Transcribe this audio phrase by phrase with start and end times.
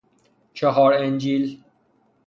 [0.53, 1.63] چﮩار انجیل